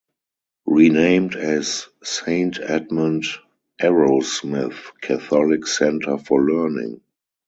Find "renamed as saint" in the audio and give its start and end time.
0.65-2.59